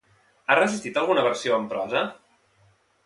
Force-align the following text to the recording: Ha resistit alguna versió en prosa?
Ha 0.47 0.55
resistit 0.59 0.97
alguna 1.01 1.25
versió 1.27 1.59
en 1.59 1.69
prosa? 1.75 2.03